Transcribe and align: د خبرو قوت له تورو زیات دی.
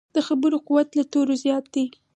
د 0.15 0.17
خبرو 0.27 0.57
قوت 0.67 0.89
له 0.97 1.03
تورو 1.11 1.33
زیات 1.43 1.65
دی. 1.73 1.85